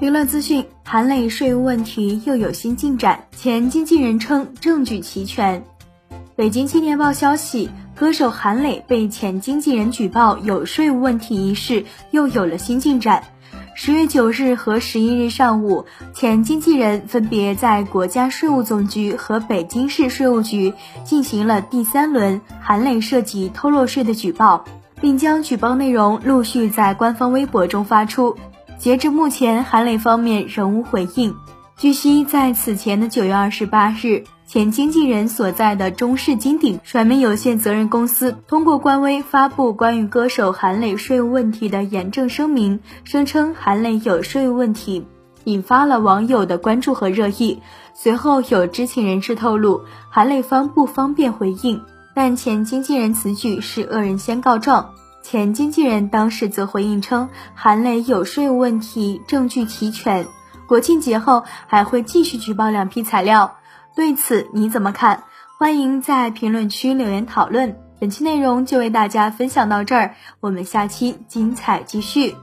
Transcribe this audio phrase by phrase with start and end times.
[0.00, 5.64] 娱乐资讯：韩磊税务问题又有新进展，前经纪人称证据齐全。
[6.34, 13.22] 北京青年报消息，歌手韩磊被前经纪人举报有税务问题一事又有了新进展。
[13.76, 20.74] 十月九日和十一日上午，前经纪人分别在国家税务总局和北京市税务局
[21.04, 24.64] 进行了第三轮韩磊涉及偷漏税的举报，
[25.00, 28.36] 并将举报内容陆续在官方微博中发出。
[28.78, 31.34] 截至目前，韩磊方面仍无回应。
[31.76, 45.06] 据悉，在此前的九月二十八日，前经纪人所在的中视金鼎传媒有限责任公司通过官微发布关于歌手韩磊税务问题的严正声明，声称韩磊有税务问题，
[45.44, 47.60] 引发了网友的关注和热议。
[47.94, 49.80] 随后有知情人士透露，
[50.10, 51.80] 韩磊方不方便回应，
[52.14, 54.90] 但前经纪人此举是恶人先告状。
[55.24, 60.26] 前经纪人当时则回应称，韩磊有税务问题，证据齐全。
[60.66, 63.56] 国庆节后还会继续举报两批材料，
[63.96, 65.24] 对此你怎么看？
[65.58, 67.80] 欢迎在评论区留言讨论。
[67.98, 72.36] 本期内容就为大家分享到这儿，我们下期精彩继续。